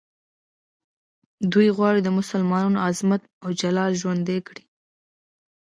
دوی 1.51 1.67
غواړي 1.77 1.99
د 2.03 2.09
مسلمانانو 2.19 2.81
عظمت 2.87 3.21
او 3.43 3.49
جلال 3.61 3.91
ژوندی 4.01 4.39
کړي. 4.47 4.63